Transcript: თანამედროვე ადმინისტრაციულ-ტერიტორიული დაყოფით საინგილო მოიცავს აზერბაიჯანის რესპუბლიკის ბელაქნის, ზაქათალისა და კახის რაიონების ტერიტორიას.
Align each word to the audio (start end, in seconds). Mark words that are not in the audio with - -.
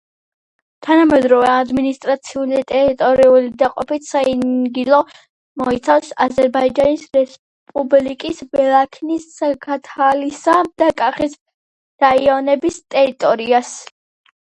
თანამედროვე 0.85 1.49
ადმინისტრაციულ-ტერიტორიული 1.55 3.49
დაყოფით 3.59 4.07
საინგილო 4.13 5.01
მოიცავს 5.63 6.09
აზერბაიჯანის 6.25 7.03
რესპუბლიკის 7.17 8.39
ბელაქნის, 8.57 9.27
ზაქათალისა 9.43 10.55
და 10.83 10.87
კახის 11.03 11.37
რაიონების 12.05 12.81
ტერიტორიას. 12.97 13.75